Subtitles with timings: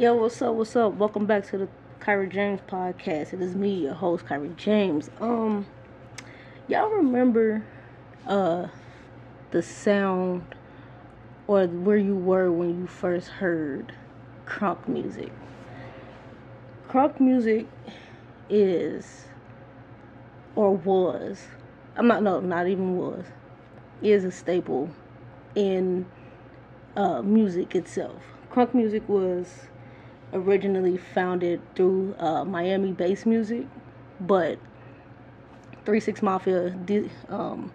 [0.00, 0.54] Yo, what's up?
[0.54, 0.94] What's up?
[0.94, 3.32] Welcome back to the Kyrie James podcast.
[3.32, 5.10] It is me, your host, Kyrie James.
[5.20, 5.66] Um,
[6.68, 7.64] y'all remember
[8.24, 8.68] uh
[9.50, 10.54] the sound
[11.48, 13.92] or where you were when you first heard
[14.46, 15.32] crunk music?
[16.88, 17.66] Crunk music
[18.48, 19.24] is
[20.54, 21.42] or was
[21.96, 23.24] I'm not no, not even was
[24.00, 24.90] is a staple
[25.56, 26.06] in
[26.96, 28.22] uh, music itself.
[28.52, 29.66] Crunk music was
[30.32, 33.66] originally founded through uh, Miami bass music,
[34.20, 34.58] but
[35.84, 36.74] Three Six Mafia,
[37.28, 37.72] um,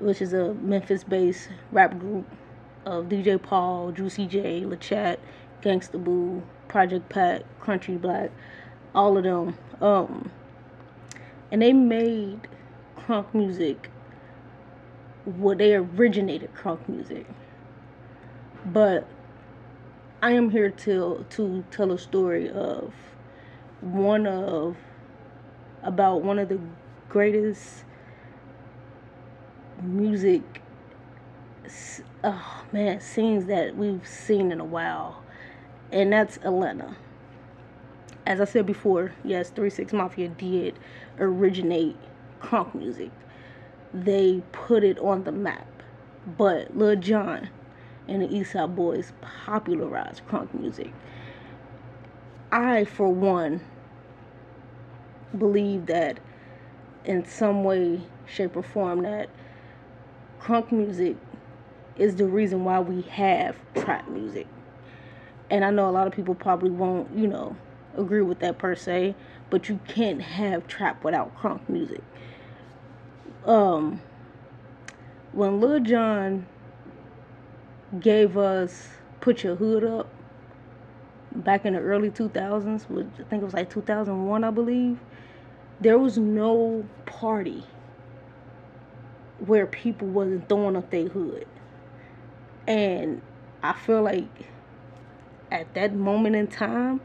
[0.00, 2.26] which is a Memphis-based rap group
[2.86, 5.20] of DJ Paul, Juicy J, La Chat,
[5.62, 8.30] Gangsta Boo, Project Pat, Crunchy Black,
[8.94, 9.56] all of them.
[9.80, 10.30] Um,
[11.50, 12.48] and they made
[12.96, 13.90] crunk music.
[15.26, 17.26] Well, they originated crunk music,
[18.66, 19.06] but
[20.20, 22.92] I am here to to tell a story of
[23.80, 24.76] one of
[25.84, 26.58] about one of the
[27.08, 27.84] greatest
[29.80, 30.60] music
[32.24, 35.22] oh man scenes that we've seen in a while
[35.92, 36.96] and that's Atlanta.
[38.26, 40.80] As I said before yes 3 6 Mafia did
[41.20, 41.96] originate
[42.40, 43.12] crunk music.
[43.94, 45.68] They put it on the map.
[46.26, 47.50] But Lil Jon
[48.08, 50.92] and the Eastside Boyz popularized crunk music.
[52.50, 53.60] I, for one,
[55.36, 56.18] believe that
[57.04, 59.28] in some way, shape, or form that
[60.40, 61.16] crunk music
[61.96, 64.46] is the reason why we have trap music.
[65.50, 67.56] And I know a lot of people probably won't, you know,
[67.96, 69.14] agree with that per se,
[69.50, 72.02] but you can't have trap without crunk music.
[73.44, 74.00] Um,
[75.32, 76.46] when Lil Jon
[78.00, 78.88] gave us
[79.20, 80.08] Put Your Hood Up
[81.34, 84.98] back in the early 2000s, which I think it was like 2001, I believe,
[85.80, 87.64] there was no party
[89.38, 91.46] where people wasn't throwing up their hood.
[92.66, 93.22] And
[93.62, 94.28] I feel like
[95.50, 97.00] at that moment in time,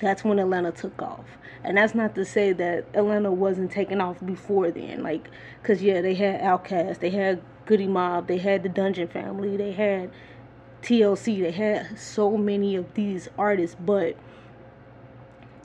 [0.00, 1.24] that's when Atlanta took off.
[1.64, 5.02] And that's not to say that Atlanta wasn't taking off before then.
[5.02, 5.28] Like,
[5.62, 9.72] cause yeah, they had Outkast, they had Goodie Mob, they had the Dungeon Family, they
[9.72, 10.10] had
[10.80, 14.16] TLC, they had so many of these artists, but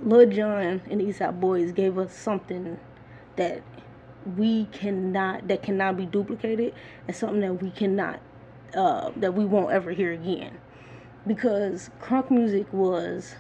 [0.02, 2.78] Lil Jon and Eastside Boyz gave us something
[3.38, 3.62] that
[4.36, 6.74] we cannot, that cannot be duplicated,
[7.08, 8.19] and something that we cannot,
[8.75, 10.58] uh, that we won't ever hear again.
[11.25, 13.36] Because crunk music was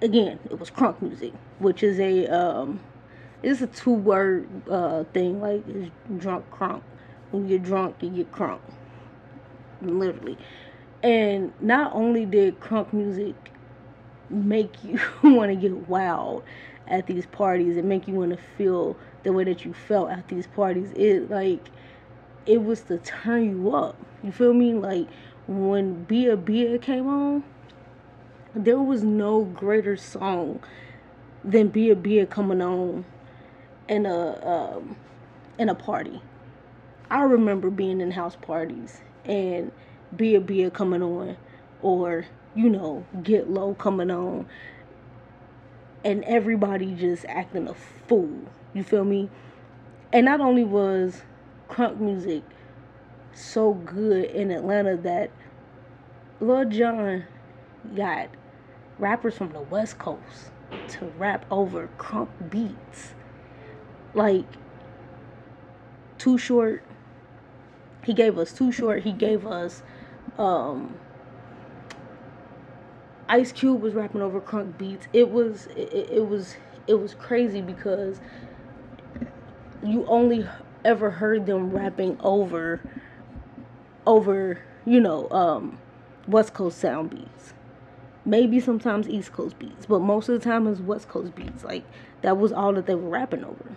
[0.00, 2.78] again, it was crunk music, which is a um,
[3.42, 5.62] it's a two word uh thing like
[6.18, 6.82] drunk crunk.
[7.30, 8.60] When you get drunk, you get crunk,
[9.82, 10.38] literally.
[11.02, 13.34] And not only did crunk music
[14.28, 16.42] make you want to get wild
[16.88, 20.28] at these parties and make you want to feel the way that you felt at
[20.28, 21.68] these parties, it like
[22.46, 23.96] it was to turn you up.
[24.22, 24.74] You feel me?
[24.74, 25.08] Like
[25.46, 27.44] when Bia Bia came on
[28.56, 30.60] there was no greater song
[31.44, 33.04] than Bia Bia coming on
[33.88, 34.96] in a um,
[35.58, 36.20] in a party.
[37.10, 39.70] I remember being in house parties and
[40.14, 41.36] Bia Bia coming on
[41.82, 44.46] or you know Get Low coming on
[46.04, 48.40] and everybody just acting a fool.
[48.74, 49.28] You feel me?
[50.12, 51.22] And not only was
[51.68, 52.44] crunk music
[53.34, 55.30] so good in Atlanta that
[56.40, 57.24] Lil Jon
[57.96, 58.30] got
[58.98, 60.50] rappers from the West Coast
[60.88, 63.15] to rap over crunk beats.
[64.16, 64.46] Like,
[66.16, 66.82] Too Short,
[68.02, 69.82] he gave us Too Short, he gave us,
[70.38, 70.96] um,
[73.28, 75.06] Ice Cube was rapping over crunk beats.
[75.12, 76.56] It was, it, it was,
[76.86, 78.20] it was crazy because
[79.84, 80.48] you only
[80.82, 82.80] ever heard them rapping over,
[84.06, 85.78] over, you know, um,
[86.26, 87.52] West Coast sound beats
[88.26, 91.64] maybe sometimes East Coast beats, but most of the time it's West Coast beats.
[91.64, 91.84] Like
[92.22, 93.76] that was all that they were rapping over,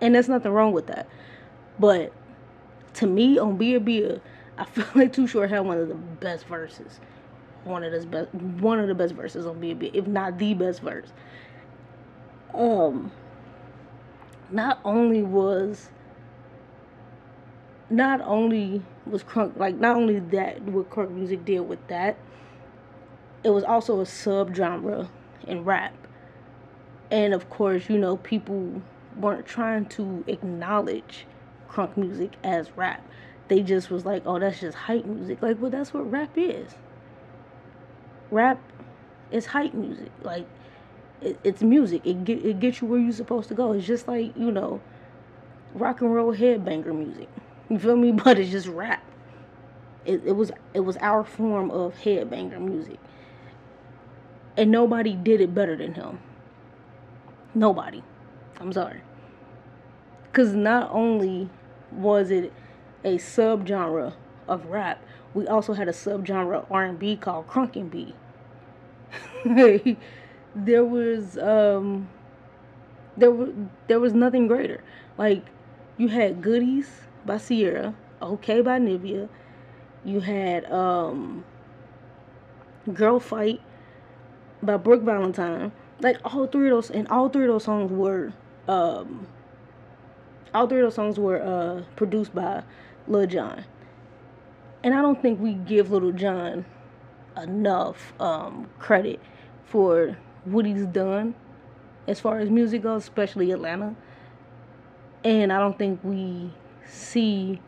[0.00, 1.08] and there's nothing wrong with that.
[1.78, 2.12] But
[2.94, 4.20] to me, on Bia Bia,
[4.58, 7.00] I feel like Too Short had one of the best verses,
[7.64, 10.54] one of the best, one of the best verses on Bia Bia, if not the
[10.54, 11.12] best verse.
[12.52, 13.10] Um,
[14.50, 15.90] not only was
[17.90, 22.16] not only was crunk like not only that what crunk music did with that
[23.44, 25.08] it was also a sub genre
[25.46, 25.94] in rap.
[27.10, 28.82] And of course, you know, people
[29.16, 31.26] weren't trying to acknowledge
[31.70, 33.06] crunk music as rap.
[33.48, 35.42] They just was like, oh, that's just hype music.
[35.42, 36.72] Like, well, that's what rap is.
[38.30, 38.60] rap
[39.30, 40.10] is hype music.
[40.22, 40.46] Like
[41.22, 42.02] it, it's music.
[42.06, 43.72] It get it gets you where you're supposed to go.
[43.72, 44.80] It's just like you know,
[45.74, 47.28] rock and roll headbanger music.
[47.70, 48.12] You feel me?
[48.24, 49.04] But it's just rap.
[50.04, 52.98] It, it was it was our form of headbanger music,
[54.56, 56.20] and nobody did it better than him.
[57.54, 58.02] Nobody.
[58.64, 59.02] I'm sorry.
[60.32, 61.50] Cause not only
[61.92, 62.50] was it
[63.04, 64.14] a subgenre
[64.48, 68.14] of rap, we also had a subgenre R&B called crunk B.
[70.56, 72.08] there was um
[73.18, 73.50] there was
[73.86, 74.82] there was nothing greater.
[75.18, 75.44] Like
[75.98, 76.88] you had Goodies
[77.26, 79.28] by Ciara, Okay by Nivea.
[80.06, 81.44] You had um
[82.94, 83.60] Girl Fight
[84.62, 85.70] by Brooke Valentine.
[86.00, 88.32] Like all three of those and all three of those songs were
[88.68, 89.26] um
[90.52, 92.62] all three of those songs were uh produced by
[93.08, 93.64] Lil Jon.
[94.82, 96.64] And I don't think we give Lil Jon
[97.36, 99.20] enough um credit
[99.66, 101.34] for what he's done
[102.06, 103.94] as far as music goes, especially Atlanta.
[105.24, 106.52] And I don't think we
[106.86, 107.60] see,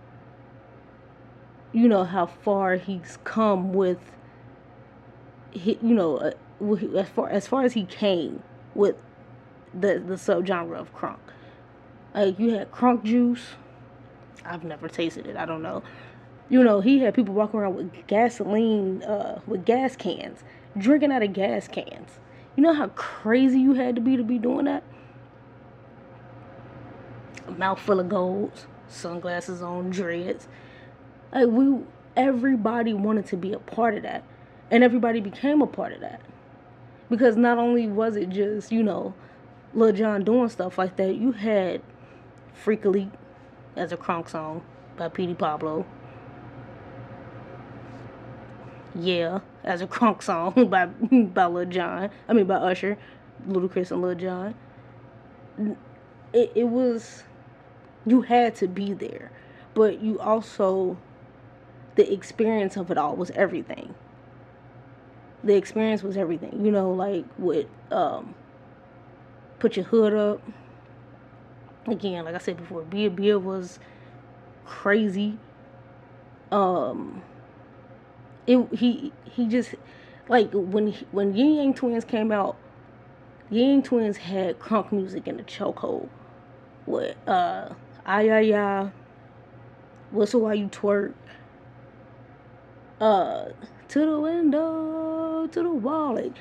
[1.72, 3.98] you know, how far he's come with,
[5.52, 8.42] you know, uh, as far as far as he came
[8.74, 8.96] with
[9.78, 11.18] the the subgenre of crunk.
[12.14, 13.42] Like you had crunk juice.
[14.44, 15.36] I've never tasted it.
[15.36, 15.82] I don't know.
[16.48, 20.44] You know, he had people walking around with gasoline, uh, with gas cans,
[20.78, 22.10] drinking out of gas cans.
[22.54, 24.84] You know how crazy you had to be to be doing that?
[27.48, 30.46] A mouth full of golds, sunglasses on, dreads.
[31.32, 31.80] Like we
[32.16, 34.24] everybody wanted to be a part of that.
[34.70, 36.20] And everybody became a part of that.
[37.08, 39.14] Because not only was it just, you know,
[39.76, 41.82] Lil Jon doing stuff like that, you had
[42.54, 43.10] Freek-a-Leek
[43.76, 44.62] as a crunk song
[44.96, 45.84] by Petey Pablo.
[48.94, 52.08] Yeah, as a crunk song by by Lil Jon.
[52.26, 52.96] I mean by Usher,
[53.46, 54.54] Ludacris and Lil Jon.
[56.32, 57.24] It it was
[58.06, 59.30] you had to be there,
[59.74, 60.96] but you also
[61.96, 63.94] the experience of it all was everything.
[65.44, 66.64] The experience was everything.
[66.64, 68.34] You know, like with um
[69.58, 70.42] put your hood up.
[71.86, 73.78] Again, like I said before, Bia Bia was
[74.64, 75.38] crazy.
[76.50, 77.22] Um
[78.46, 79.74] it he he just
[80.28, 82.56] like when when Ying Yang Twins came out,
[83.50, 86.08] Ying Yang Twins had crunk music in the chokehold
[86.86, 87.70] with uh
[88.04, 88.90] ay ay ay,
[90.10, 91.14] whistle while you twerk,
[93.00, 93.46] uh
[93.88, 96.14] to the window to the wall.
[96.14, 96.32] Like,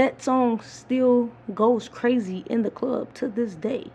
[0.00, 3.90] that song still goes crazy in the club to this day.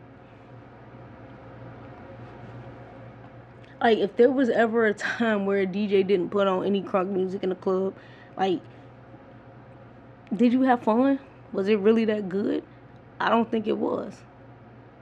[3.82, 7.10] like if there was ever a time where a DJ didn't put on any crunk
[7.10, 7.94] music in the club,
[8.36, 8.60] like
[10.36, 11.20] did you have fun?
[11.54, 12.64] Was it really that good?
[13.20, 14.16] I don't think it was.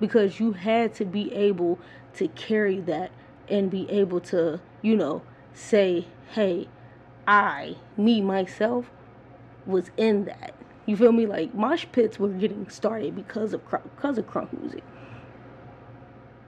[0.01, 1.79] Because you had to be able
[2.15, 3.11] to carry that
[3.47, 5.21] and be able to, you know,
[5.53, 6.67] say, "Hey,
[7.25, 8.91] I, me myself
[9.65, 10.53] was in that."
[10.85, 11.25] You feel me?
[11.25, 13.61] Like mosh pits were getting started because of
[13.95, 14.83] because of crunk music.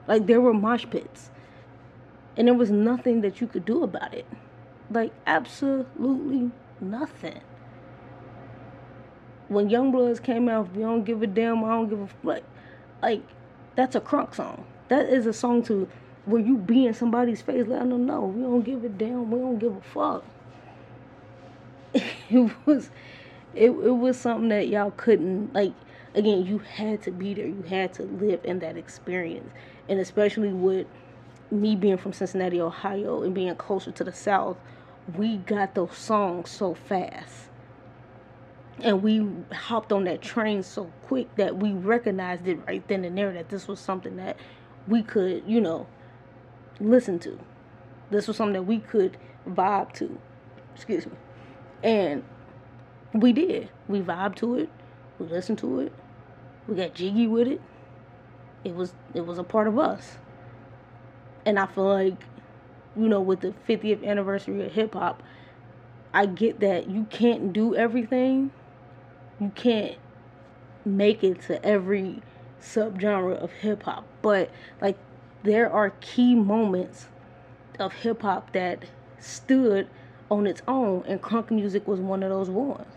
[0.07, 1.31] Like there were mosh pits
[2.37, 4.25] and there was nothing that you could do about it.
[4.91, 7.41] Like, absolutely nothing.
[9.47, 12.43] When YoungBloodZ came out, we don't give a damn, I don't give a fuck.
[13.01, 13.23] Like,
[13.75, 14.65] that's a crunk song.
[14.89, 15.87] That is a song to
[16.25, 19.39] where you be in somebody's face, letting them know we don't give a damn, we
[19.39, 20.23] don't give a fuck.
[22.29, 22.89] It was,
[23.55, 25.73] it, it was something that y'all couldn't like.
[26.13, 27.47] Again, you had to be there.
[27.47, 29.51] You had to live in that experience,
[29.89, 30.87] and especially with
[31.51, 34.57] me being from Cincinnati, Ohio, and being closer to the South,
[35.15, 37.49] we got those songs so fast.
[38.79, 43.17] And we hopped on that train so quick that we recognized it right then and
[43.17, 44.37] there that this was something that
[44.87, 45.87] we could, you know,
[46.79, 47.39] listen to.
[48.11, 50.19] This was something that we could vibe to.
[50.73, 51.13] Excuse me.
[51.83, 52.23] And
[53.21, 53.69] we did.
[53.87, 54.69] We vibed to it.
[55.19, 55.93] We listened to it.
[56.67, 57.61] We got jiggy with it.
[58.63, 60.17] It was it was a part of us
[61.45, 62.17] and I feel like,
[62.95, 65.21] you know, with the 50th anniversary of hip hop,
[66.13, 68.51] I get that you can't do everything.
[69.39, 69.97] You can't
[70.85, 72.21] make it to every
[72.61, 74.49] subgenre of hip hop, but
[74.81, 74.97] like
[75.43, 77.07] there are key moments
[77.79, 78.85] of hip hop that
[79.19, 79.87] stood
[80.31, 82.94] on its own, and crunk music was one of those ones.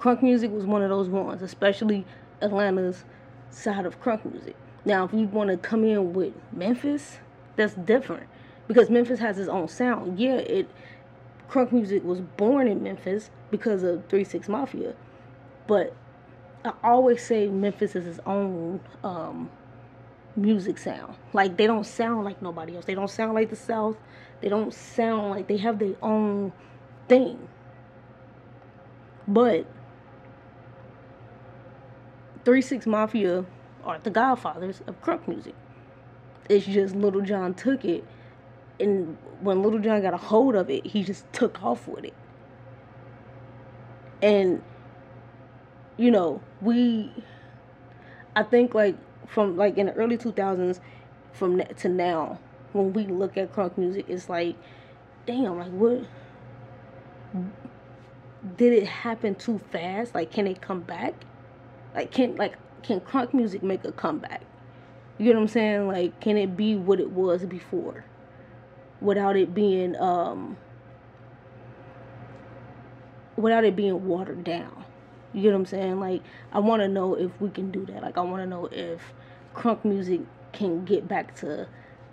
[0.00, 2.06] Crunk music was one of those ones, especially
[2.40, 3.04] Atlanta's
[3.50, 4.56] side of crunk music.
[4.86, 7.18] Now, if you want to come in with Memphis,
[7.56, 8.26] that's different
[8.66, 10.18] because Memphis has its own sound.
[10.18, 10.70] Yeah, it
[11.50, 14.94] crunk music was born in Memphis because of Three Six Mafia,
[15.66, 15.94] but
[16.64, 19.50] I always say Memphis is its own um,
[20.34, 21.14] music sound.
[21.34, 22.86] Like they don't sound like nobody else.
[22.86, 23.98] They don't sound like the South.
[24.40, 26.54] They don't sound like they have their own
[27.06, 27.48] thing.
[29.28, 29.66] But
[32.44, 33.44] Three Six Mafia
[33.84, 35.54] are the godfathers of crunk music.
[36.48, 38.04] It's just Lil Jon took it,
[38.78, 42.14] and when Lil Jon got a hold of it, he just took off with it.
[44.22, 44.62] And
[45.96, 47.12] you know, we,
[48.34, 48.96] I think like
[49.28, 50.80] from like in the early 2000s,
[51.32, 52.38] from to now,
[52.72, 54.56] when we look at crunk music, it's like,
[55.26, 56.04] damn, like what?
[58.56, 60.14] Did it happen too fast?
[60.14, 61.14] Like, can it come back?
[61.94, 64.42] Like, can like can crunk music make a comeback?
[65.18, 65.88] You get what I'm saying?
[65.88, 68.04] Like, can it be what it was before,
[69.00, 70.56] without it being um,
[73.36, 74.84] without it being watered down?
[75.32, 76.00] You get what I'm saying?
[76.00, 78.02] Like, I want to know if we can do that.
[78.02, 79.00] Like, I want to know if
[79.54, 80.20] crunk music
[80.52, 81.68] can get back to,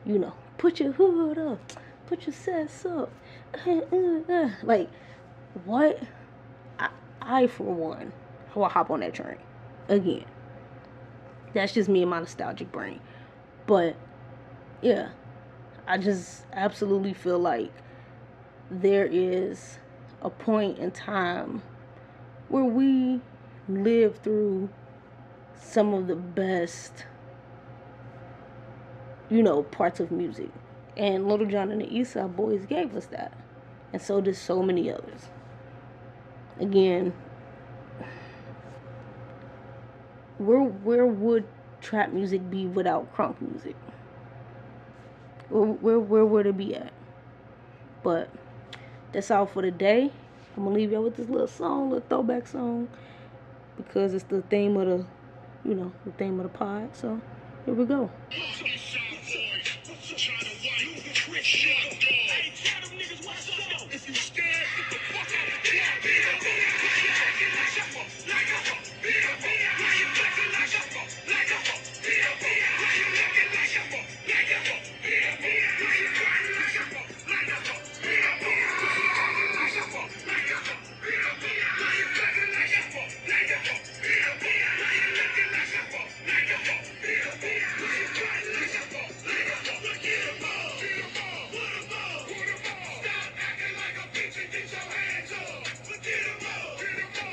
[0.05, 1.59] you know, put your hood up,
[2.07, 3.11] put your sass up.
[4.63, 4.89] like,
[5.65, 5.99] what?
[6.77, 6.89] I,
[7.21, 8.11] I, for one,
[8.53, 9.37] will hop on that train
[9.87, 10.25] again.
[11.53, 12.99] That's just me and my nostalgic brain.
[13.65, 13.95] But,
[14.81, 15.09] yeah,
[15.87, 17.71] I just absolutely feel like
[18.69, 19.79] there is
[20.21, 21.61] a point in time
[22.49, 23.21] where we
[23.67, 24.69] live through
[25.55, 27.05] some of the best
[29.29, 30.49] you know, parts of music.
[30.95, 33.33] And Lil Jon and the Eastside Boyz gave us that.
[33.93, 35.29] And so did so many others.
[36.59, 37.13] Again,
[40.37, 41.45] where where would
[41.81, 43.75] trap music be without crunk music?
[45.49, 46.93] Where, where where would it be at?
[48.03, 48.29] But
[49.11, 50.11] that's all for today.
[50.55, 52.87] I'm gonna leave y'all with this little song, little throwback song,
[53.77, 55.05] because it's the theme of the,
[55.63, 56.95] you know, the theme of the pod.
[56.95, 57.21] So
[57.65, 58.09] here we go.